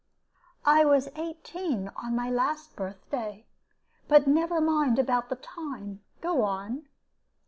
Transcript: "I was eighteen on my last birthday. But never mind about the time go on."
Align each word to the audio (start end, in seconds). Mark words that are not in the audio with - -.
"I 0.65 0.83
was 0.83 1.09
eighteen 1.15 1.89
on 1.95 2.15
my 2.15 2.27
last 2.31 2.75
birthday. 2.75 3.45
But 4.07 4.25
never 4.25 4.59
mind 4.59 4.97
about 4.97 5.29
the 5.29 5.35
time 5.35 6.01
go 6.21 6.41
on." 6.41 6.87